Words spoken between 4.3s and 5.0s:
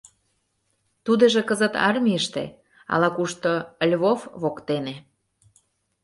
воктене.